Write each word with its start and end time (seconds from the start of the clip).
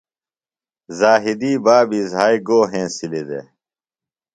ذاہدی 0.99 1.53
بابی 1.65 2.01
زھائی 2.11 2.37
گو 2.47 2.59
ہنسِلیۡ 2.71 3.25
دےۡ؟ 3.29 3.45